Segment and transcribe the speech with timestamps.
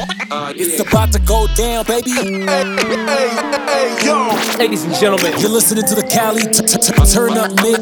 [0.00, 2.10] Uh, it's about to go down, baby.
[2.12, 3.28] Hey, hey,
[3.66, 4.28] hey, yo.
[4.58, 7.80] Ladies and gentlemen, You're listening to the Cali t- t- t- Turn Up Mix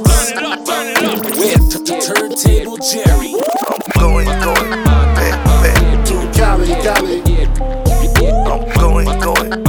[1.36, 3.34] with t- t- Turntable Jerry.
[3.98, 6.06] Going, going, back, back.
[6.06, 7.20] To Cali, Cali,
[8.46, 9.66] I'm going, going,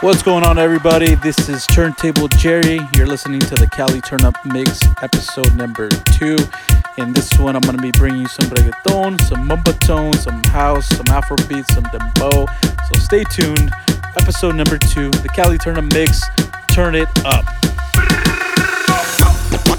[0.00, 1.16] What's going on, everybody?
[1.16, 2.78] This is Turntable Jerry.
[2.94, 6.36] You're listening to the Cali Turn Up Mix, episode number two.
[6.98, 10.40] In this one, I'm going to be bringing you some reggaeton, some mumba tone, some
[10.44, 12.46] house, some afrobeat, some dembow.
[12.86, 13.72] So stay tuned.
[14.22, 16.22] Episode number two, the Cali Turn Up Mix.
[16.70, 17.44] Turn it up.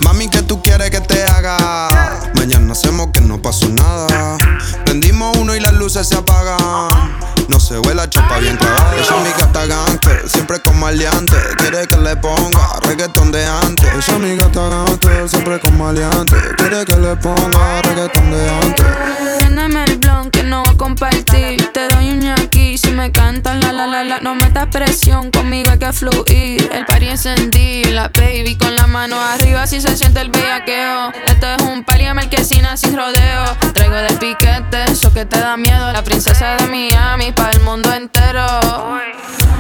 [0.04, 1.88] Mami, ¿qué tú quieres que te haga?
[2.36, 4.38] Mañana hacemos que no pasó nada.
[4.84, 7.39] Prendimos uno y las luces se apagan.
[7.50, 8.60] No se ve la chapa bien.
[8.62, 11.36] Ella es mi gata gangster, siempre con maleante.
[11.58, 13.88] Quiere que le ponga reggaetón de antes.
[13.88, 16.36] Ella es mi gata gangster, siempre con maleante.
[16.58, 19.39] Quiere que le ponga reggaetón de antes.
[19.50, 21.72] Préndeme el blon que no voy a compartir.
[21.74, 24.20] Te doy un ñaqui si me cantas la la la la.
[24.20, 26.70] No metas presión, conmigo hay que fluir.
[26.72, 31.12] El party encendido, la baby con la mano arriba si se siente el bellaqueo.
[31.26, 33.44] Esto es un party de marquesina sin rodeo.
[33.74, 35.92] Traigo de piquete, eso que te da miedo.
[35.94, 38.46] La princesa de Miami para el mundo entero.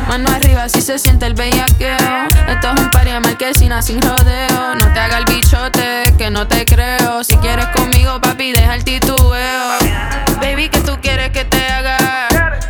[0.08, 2.28] Mano arriba si se siente el bellaqueo.
[2.47, 4.75] Esto es un party de marquesina sin rodeo.
[4.75, 7.23] No te haga el bichote, que no te creo.
[7.23, 9.88] Si quieres conmigo, papi, deja el titubeo.
[10.42, 11.97] Baby, que tú quieres que te haga?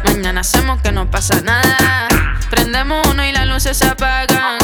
[0.05, 2.08] Mañana hacemos que no pasa nada.
[2.49, 4.58] Prendemos uno y las luces se apagan.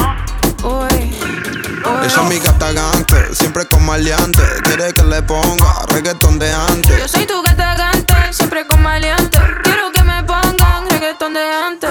[0.63, 2.05] Uy, uy.
[2.05, 4.41] Ella es mi gata gangster, siempre con maleante.
[4.63, 6.97] Quiere que le ponga reggaetón de antes.
[6.97, 9.39] Yo soy tu gata gante, siempre con maleante.
[9.63, 11.89] Quiero que me pongan reggaetón de antes.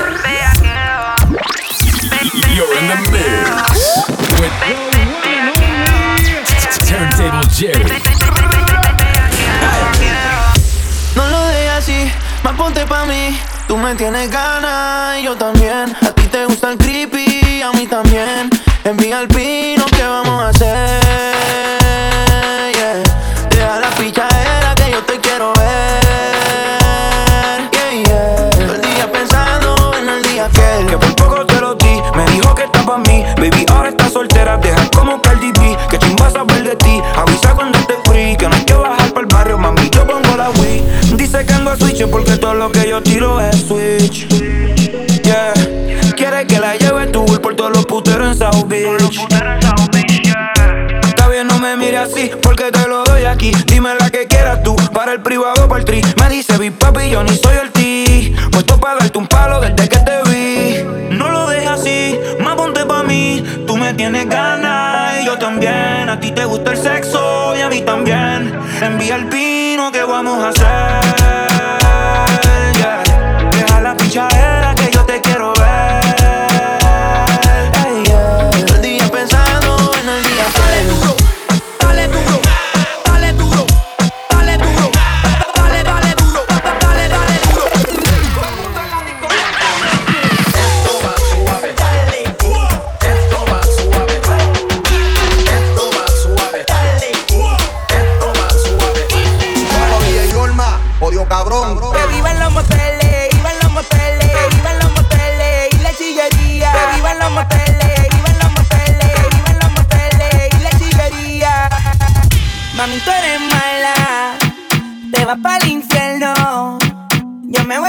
[2.55, 4.05] you're in the mix
[4.41, 4.53] with
[6.86, 8.23] Turntable Jerry.
[12.55, 13.38] Ponte pa' mí.
[13.66, 15.94] Tú me tienes ganas y yo también.
[16.00, 18.50] A ti te gusta el creepy, a mí también.
[18.84, 20.03] Envía el pino, ¿qué
[53.84, 56.00] Dime la que quieras tú, para el privado por el tri.
[56.19, 58.34] Me dice, vi papi, yo ni soy el ti.
[58.50, 60.83] Puesto para darte un palo desde que te vi.
[61.11, 63.45] No lo dejes así, más ponte pa' mí.
[63.67, 66.09] Tú me tienes ganas y yo también.
[66.09, 68.59] A ti te gusta el sexo y a mí también.
[68.81, 71.05] Envía el pino que vamos a hacer.
[73.53, 76.23] Deja la pichadera que yo te quiero ver.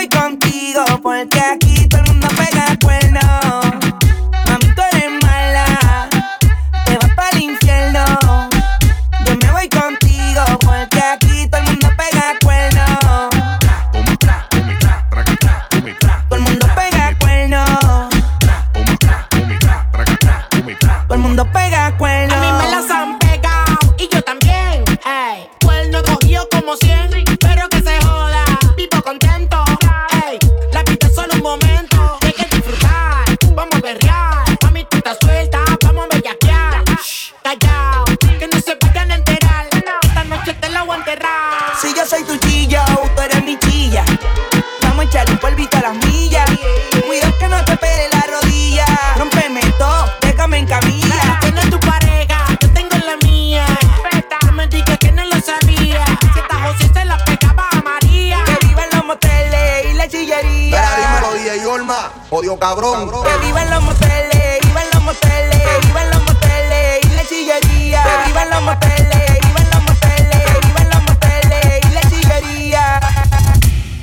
[0.10, 1.75] Contigo porque aquí
[62.30, 63.06] Odio cabrón.
[63.10, 63.24] cabrón.
[63.24, 68.04] Que vivan los moteles, vivan los moteles, que vivan los moteles y la chillería.
[68.04, 73.00] Que vivan los moteles, vivan los moteles, que vivan los moteles y la chillería.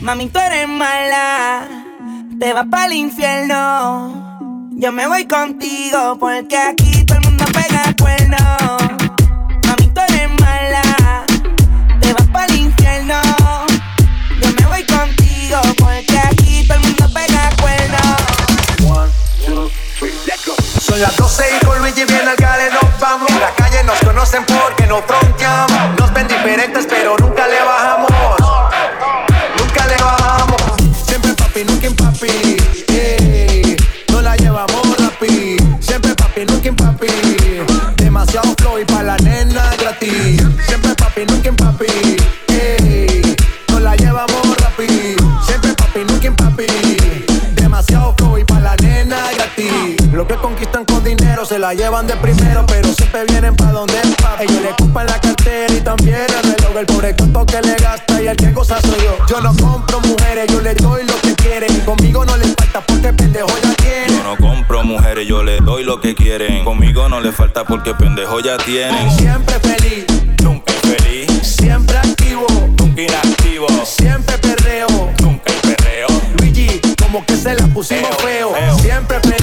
[0.01, 1.69] Mami, tú eres mala,
[2.39, 4.39] te vas para el infierno.
[4.73, 8.92] Yo me voy contigo porque aquí todo el mundo pega cuernos.
[21.02, 23.28] Las 12 y con Luigi viene al gale nos vamos.
[23.28, 25.99] En la calle nos conocen porque nos fronteamos.
[25.99, 28.10] Nos ven diferentes pero nunca le bajamos.
[29.58, 30.62] Nunca le bajamos.
[31.04, 32.66] Siempre papi, nunca en papi.
[34.12, 35.56] No la llevamos rapi.
[35.81, 37.08] Siempre papi, nunca en papi.
[37.96, 39.16] Demasiado flow y pa' la
[51.52, 54.44] se la llevan de primero, pero siempre vienen pa' donde es papi.
[54.44, 56.76] Ellos le ocupan la cartera y también el reloj.
[56.78, 59.19] El pobre tonto que le gasta y el que goza soy yo.
[59.28, 61.70] Yo no compro mujeres, yo le doy lo que quieren.
[61.76, 64.16] Y conmigo no les falta porque pendejo ya tiene.
[64.16, 66.64] Yo no compro mujeres, yo le doy lo que quieren.
[66.64, 69.10] Conmigo no le falta porque pendejo ya tienen.
[69.19, 70.06] Siempre feliz,
[70.43, 72.46] Nunca infeliz, siempre activo,
[72.78, 74.87] nunca inactivo, siempre perreo.
[75.20, 76.08] nunca el perreo,
[76.38, 78.56] Luigi, como que se la pusimos Eo, feo.
[78.56, 78.78] eo.
[78.78, 79.42] Siempre feliz,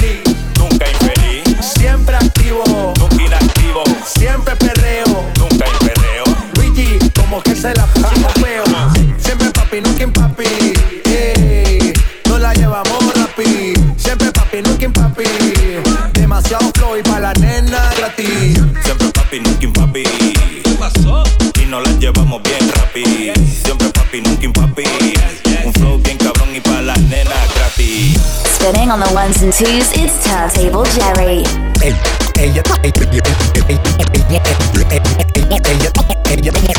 [14.62, 15.24] papi, nunca papi.
[16.14, 18.58] Demasiado flow y pa' la nena gratis.
[18.84, 20.04] Siempre papi, nunca papi.
[20.64, 21.24] ¿Qué pasó?
[21.62, 23.34] Y nos las llevamos bien rápido.
[23.64, 24.84] Siempre papi, nunca papi.
[25.66, 28.18] Un flow bien cabrón y pa' las nenas gratis.
[28.56, 31.44] Spinning on the ones and twos, it's Turntable Jerry.
[31.82, 31.98] Ella,
[32.40, 33.04] ella, ella,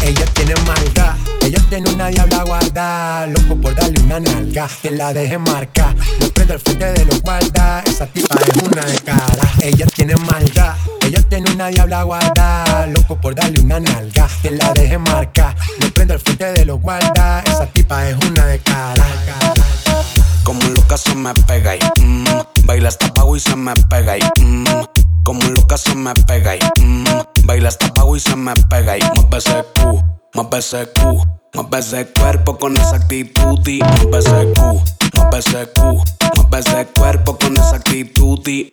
[0.02, 1.14] ella tiene maldad.
[1.42, 5.94] Ella tiene una diabla guarda, loco por darle una nalga, que la deje marcar.
[6.40, 9.52] No prende el frente de los guarda, esa tipa es una de cara.
[9.60, 10.74] Ella tiene maldad.
[11.02, 15.54] Ella tiene una diabla guarda, loco por darle una nalga, que la deje marcar.
[15.82, 19.04] No prende el frente de los guarda, esa tipa es una de cara.
[20.42, 22.24] Como loca se me pega y mm,
[22.64, 24.64] baila hasta pago y se me pega y mm,
[25.24, 27.04] como loca se me pega y mm,
[27.44, 29.62] baila hasta pago y se me pega y mueve ese
[30.42, 31.22] mueve ese cu,
[31.54, 34.82] mueve ese cuerpo con esa actitud y mueve ese cu,
[35.16, 36.02] mueve ese cu,
[36.36, 38.72] mueve ese cuerpo con esa actitud y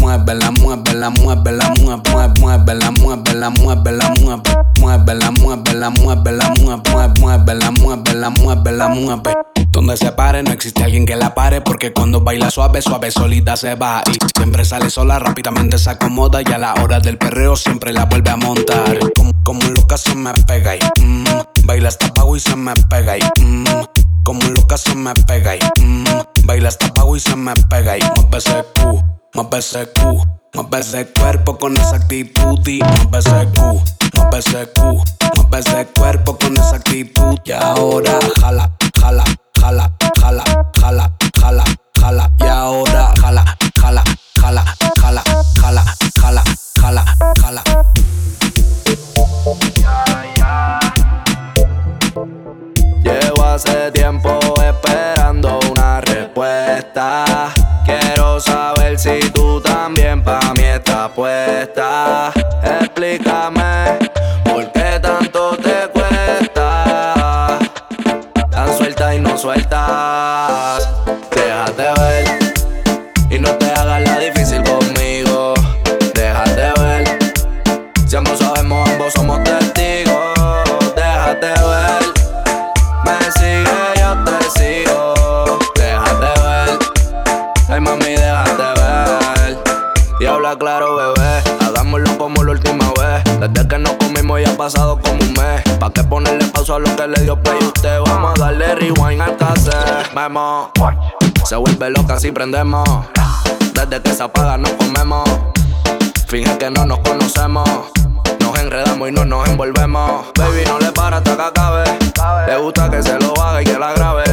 [0.00, 4.42] Muévela, muévela, muévela, mueve, mueve, muévela, muévela, muévela, mueve,
[4.80, 6.80] muévela, muévela, muévela, mueve,
[7.20, 9.59] mueve, muévela, muévela, muévela, mueve.
[9.70, 13.56] Donde se pare no existe alguien que la pare porque cuando baila suave, suave solita
[13.56, 17.54] se va y siempre sale sola, rápidamente se acomoda y a la hora del perreo
[17.54, 18.98] siempre la vuelve a montar.
[19.16, 21.24] Como, como loca se me pega y mm,
[21.64, 23.64] baila hasta pago y se me pega y mm,
[24.24, 26.04] como loca se me pega y mm,
[26.44, 29.02] baila hasta pago y se me pega y mueve ese cu.
[29.32, 30.24] Mueve ese cu,
[30.54, 33.80] mueve ese cuerpo con esa actitud y mueve ese cu,
[34.16, 35.04] mueve ese cu,
[35.36, 39.24] mueve ese cuerpo con esa actitud y ahora jala, jala,
[39.60, 40.44] jala, jala,
[40.80, 41.10] jala,
[41.40, 41.64] jala,
[42.00, 43.44] jala y ahora jala,
[43.80, 44.02] jala,
[44.40, 44.64] jala,
[45.00, 45.22] jala,
[45.60, 45.84] jala,
[46.20, 46.42] jala,
[46.80, 47.04] jala,
[47.42, 47.62] jala.
[53.02, 57.52] Llevo hace tiempo esperando una respuesta.
[57.84, 62.32] Quiero saber si tú también pa' mí estás puesta.
[62.62, 63.59] Explícame
[101.46, 102.86] Se vuelve loca si prendemos.
[103.72, 105.26] Desde que se apaga nos comemos.
[106.26, 107.66] Finge que no nos conocemos.
[108.38, 110.26] Nos enredamos y no nos envolvemos.
[110.36, 111.84] Baby, no le para hasta que acabe.
[112.46, 114.24] Le gusta que se lo haga y que la grabe.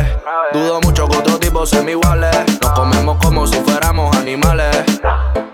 [0.51, 2.35] Dudo mucho que otros tipos sean iguales.
[2.61, 4.75] Nos comemos como si fuéramos animales.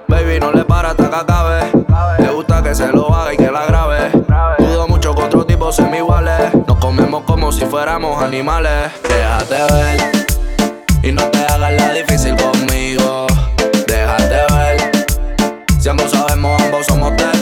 [0.08, 1.72] Baby, no le para hasta que acabe.
[2.18, 3.23] Le gusta que se lo haga
[7.74, 8.92] fuéramos animales.
[9.01, 10.00] Déjate ver.
[11.01, 13.25] Y no te hagas la difícil conmigo.
[13.88, 14.92] Déjate ver.
[15.80, 17.33] Si ambos sabemos, ambos somos testigos.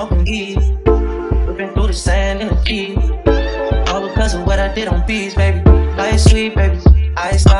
[0.00, 0.56] Smoking weed.
[1.46, 2.96] Ripping through the sand in the Jeep.
[3.88, 5.60] All because of what I did on beats, baby.
[5.96, 6.78] Life sweet, baby.
[7.16, 7.59] I style,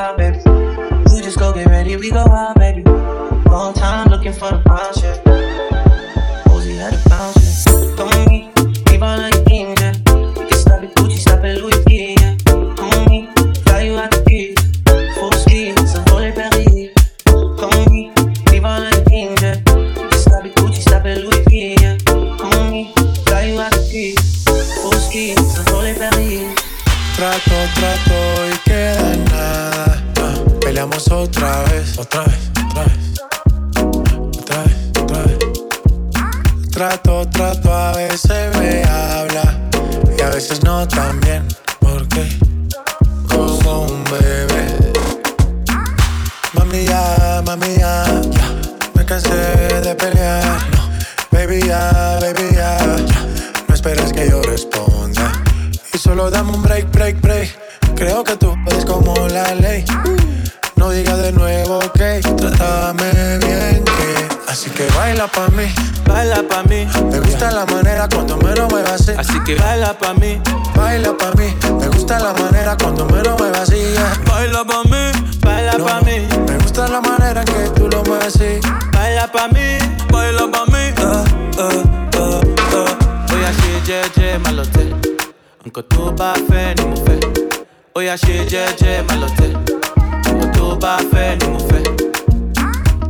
[69.50, 70.40] que baila pa' mí,
[70.76, 71.48] baila pa' mí.
[71.80, 73.94] Me gusta la manera cuando me lo muevas así.
[74.26, 75.02] baila pa' mí,
[75.40, 78.60] baila No, pa' mí, Me gusta la manera que tú lo mueves así.
[78.92, 79.78] baila pa' mí,
[80.12, 80.84] baila pa' mí.
[81.02, 81.24] Uh,
[81.58, 81.82] uh,
[82.16, 82.40] uh,
[82.76, 83.34] uh.
[83.34, 84.88] Oya ṣe jẹ́jẹ́ má lọ tẹ̀,
[85.64, 86.84] nǹkan tó bá fẹ́ ni.
[87.96, 89.52] Oya ṣe jẹ́jẹ́ má lọ tẹ̀,
[90.26, 91.82] nǹkan tó bá fẹ́ ni mo fẹ́.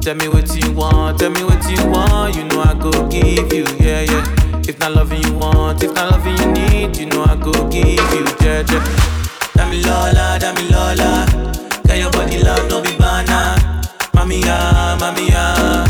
[0.03, 3.53] Tell me what you want, tell me what you want, you know I go give
[3.53, 4.40] you, yeah, yeah.
[4.81, 7.85] If not loving you want, if not loving you need, you know I go give
[7.85, 8.65] you, yeah.
[9.53, 11.27] Dami Lola, Dami Lola,
[11.87, 13.61] got your body love, no be banana.
[14.15, 15.85] Mami, ah, mami, ah,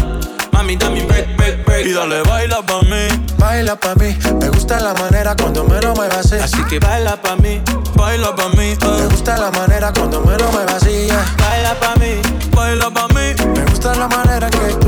[0.51, 1.87] mami, dame break, break, break.
[1.87, 3.07] Y dale, baila pa' mí,
[3.39, 4.19] Baila pa' mí.
[4.41, 6.35] Me gusta la manera cuando me lo muevas así.
[6.43, 7.63] así que baila pa' mí,
[7.95, 9.09] baila pa' mí, Me uh.
[9.09, 11.07] gusta la manera cuando me lo muevas así.
[11.07, 11.25] yeah.
[11.39, 12.21] Baila pa' mí,
[12.57, 14.80] baila pa' mí, Me gusta la manera que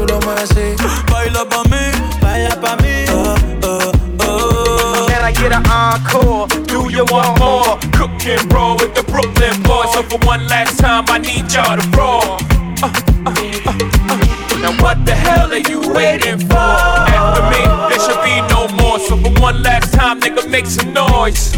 [5.52, 5.58] uh.
[5.58, 6.48] An encore?
[6.66, 7.78] Do you want more?
[7.92, 9.92] Cook and roll with the Brooklyn boys.
[9.92, 12.38] So for one last time, I need y'all to roll.
[12.82, 12.92] Uh,
[13.26, 13.32] uh,
[13.66, 13.72] uh,
[14.10, 14.32] uh.
[14.62, 16.56] Now what the hell are you waiting for?
[16.56, 18.98] After me, there should be no more.
[18.98, 21.52] So for one last time, nigga, make some noise.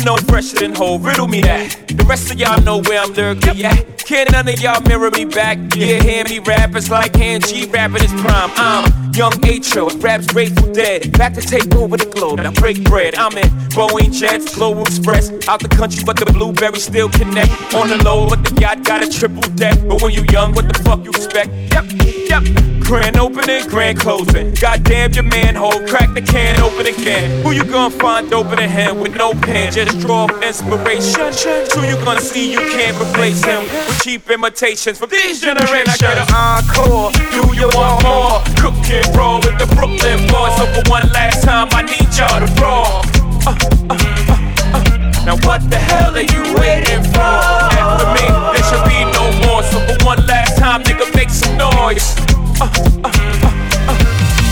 [0.00, 0.98] You know fresher than whole?
[0.98, 1.76] Riddle me that.
[1.88, 3.98] The rest of y'all know where I'm lurking at.
[3.98, 5.58] Can none of y'all mirror me back?
[5.76, 8.50] Yeah, hear me rap, it's like hand G rapping his prime.
[8.56, 11.12] I'm young H.O., raps Grateful Dead.
[11.18, 13.14] Back to take over the globe, now break bread.
[13.14, 15.30] I'm in Boeing Jets, Global Express.
[15.48, 17.52] Out the country, but the blueberries still connect.
[17.74, 19.78] On the low, but the yacht got a triple deck.
[19.86, 21.50] But when you young, what the fuck you expect?
[21.72, 21.84] Yep,
[22.30, 22.80] yep.
[22.90, 24.52] Grand opening, grand closing.
[24.54, 27.44] Goddamn your manhole, crack the can open again.
[27.44, 29.72] Who you gonna find open a hand with no pen?
[29.72, 31.32] Just draw up inspiration.
[31.74, 35.88] Who you gonna see you can't replace him with cheap imitations from these generations?
[35.88, 37.10] I got an encore.
[37.32, 38.42] Do you want more?
[38.60, 40.54] Cook and roll with the Brooklyn boys.
[40.56, 43.02] So for one last time, I need y'all to roll.
[43.46, 43.56] Uh,
[43.88, 44.36] uh, uh,
[44.74, 45.24] uh.
[45.24, 47.20] Now what the hell are you waiting for?
[47.20, 49.62] After me, there should be no more.
[49.62, 52.14] So for one last time, nigga, make some noise.
[52.60, 52.68] Uh,
[53.04, 53.10] uh.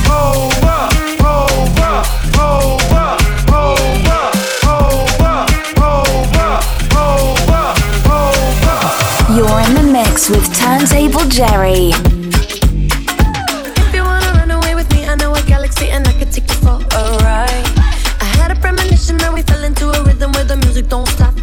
[0.09, 2.78] Hold up, hold up, hold up,
[10.19, 11.91] mix with Turntable Jerry.
[13.77, 16.49] If you wanna run away with me, I know a galaxy and I could take
[16.49, 17.67] you for a ride.
[18.21, 21.38] I had a premonition that we fell into a rhythm where the music don't stop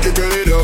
[0.00, 0.59] can turn it up.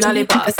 [0.00, 0.59] bla les.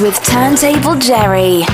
[0.00, 1.64] with Turntable Jerry.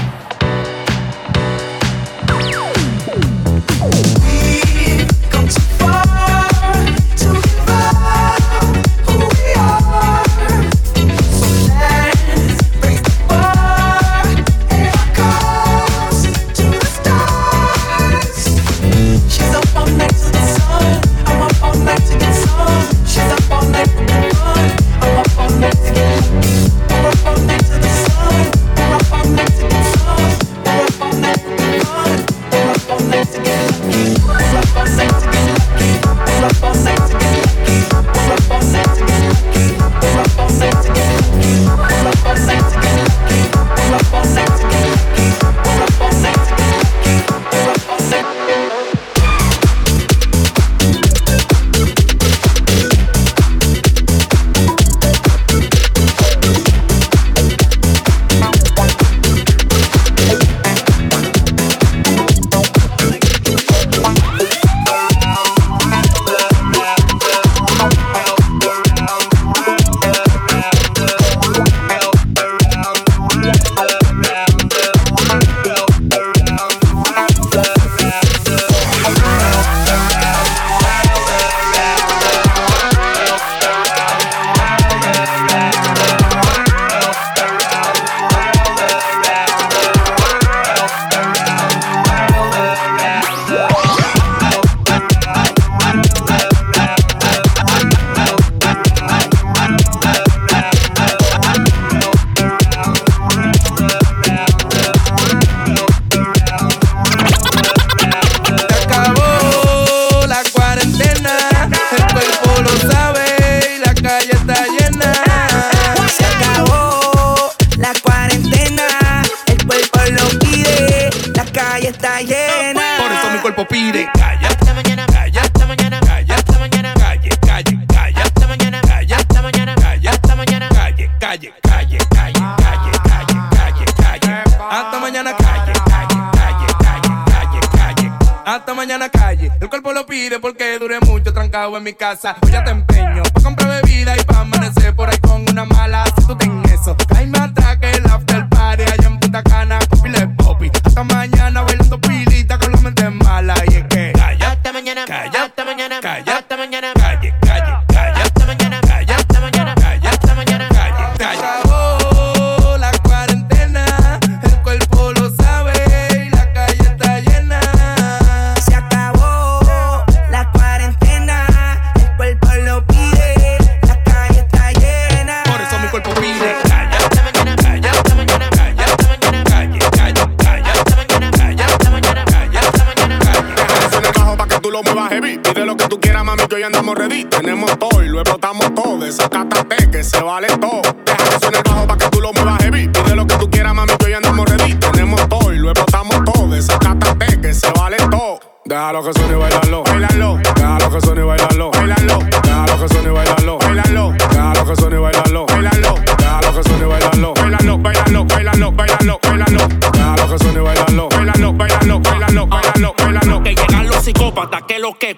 [138.54, 139.50] Hasta mañana, calle.
[139.60, 142.36] El cuerpo lo pide porque duré mucho trancado en mi casa.
[142.42, 146.04] Hoy ya te empeño pa' comprar bebida y pa' amanecer por ahí con una mala.
[146.16, 150.26] Si tú ten eso, ay me atraque el after party allá en Punta Cana pile
[150.28, 150.70] popi.
[150.84, 155.47] Hasta mañana bailando pilita con la mente mala y es que calla, hasta mañana, calla,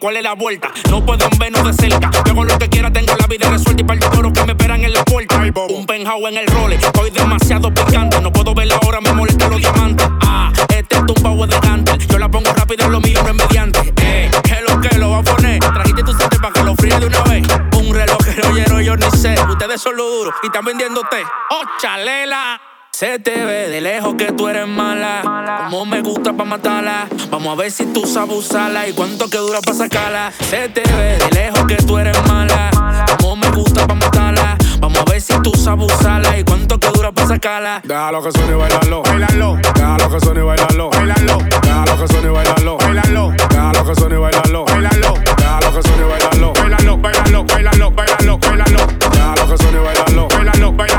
[0.01, 0.73] cuál es la vuelta.
[0.89, 2.11] No pueden vernos de cerca.
[2.11, 4.53] Yo hago lo que quiera, tengo la vida resuelta y para el toro que me
[4.53, 5.41] esperan en la puerta.
[5.69, 8.21] Un penthouse en el role, estoy demasiado picante.
[8.21, 10.09] No puedo ver la hora, me molesta los diamantes.
[10.23, 11.99] Ah, este es tumbao de gante.
[11.99, 13.93] Yo la pongo rápido, lo mío no es mediante.
[14.03, 15.61] Eh, que lo que lo va a poner.
[15.61, 17.47] Trajiste tu sete para que lo fríe de una vez.
[17.77, 19.35] Un reloj que no yo ni sé.
[19.49, 21.23] Ustedes son lo duro y están vendiendo té.
[21.51, 22.61] ¡Oh, chalela!
[22.92, 25.22] Se te ve de lejos que tú eres mala.
[25.70, 27.09] Como me gusta pa' matarla.
[27.31, 30.33] Vamos a ver si tú sabes usarla y cuánto que dura pa' sacarla.
[30.38, 32.70] Se te ve de lejos que tú eres mala.
[33.20, 34.59] Como me gusta pa' matarla.
[34.81, 37.81] Vamos a ver si tú sabes usarla y cuánto que dura pa' sacarla.
[37.85, 39.57] Déjalo que suene y bailalo, bailalo.
[39.57, 41.38] Déjalo que suene y bailalo, bailalo.
[41.62, 43.33] Déjalo que suene y bailalo, bailalo.
[43.48, 45.14] Déjalo que suene y bailalo, bailalo.
[45.37, 48.87] Déjalo que suene y bailalo, bailalo, bailalo, bailalo, bailalo, bailalo.
[49.11, 50.89] Déjalo que suene y bailalo, bailalo, bailalo, bailalo,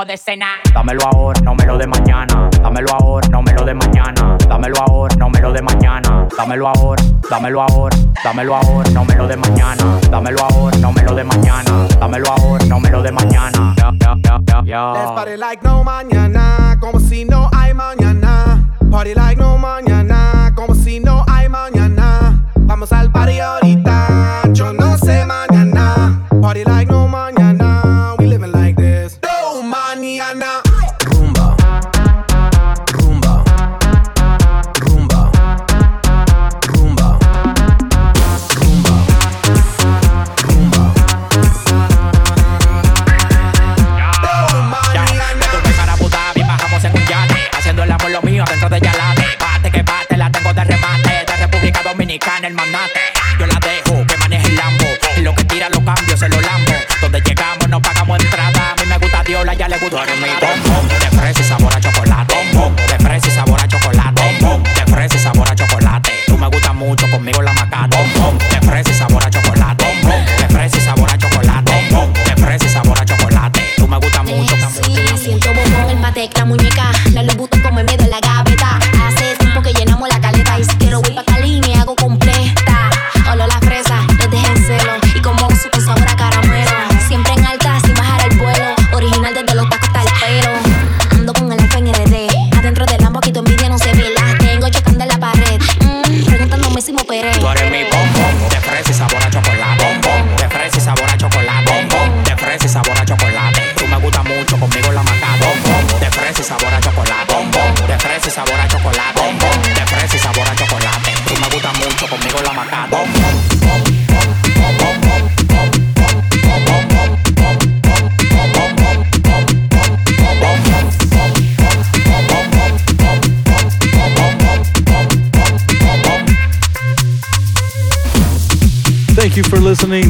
[0.00, 0.46] como de cena.
[0.72, 2.48] Dámelo ahora, no me lo de mañana.
[2.62, 4.38] Dámelo ahora, no me lo de mañana.
[4.48, 6.26] Dámelo ahora, no me lo de mañana.
[6.36, 9.98] Dámelo ahora, dámelo ahora, dámelo ahora, no me lo de mañana.
[10.10, 11.86] Dámelo ahora, no me lo de mañana.
[11.98, 13.74] Dámelo ahora, no me lo de mañana.
[13.76, 14.92] Ya, ya, ya, ya, ya.
[14.94, 18.72] Let's party like no mañana, como si no hay mañana.
[18.90, 22.42] Party like no mañana, como si no hay mañana.
[22.56, 23.79] Vamos al party ahorita,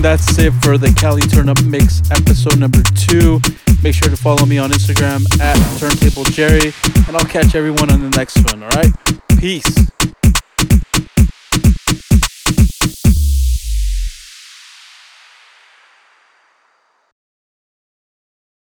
[0.01, 0.03] listening.
[0.03, 3.41] That's it for the Cali Turn Up Mix episode number two.
[3.83, 6.73] Make sure to follow me on Instagram at Turntable Jerry,
[7.09, 8.63] and I'll catch everyone on the next one.
[8.63, 8.93] All right,
[9.39, 9.91] peace.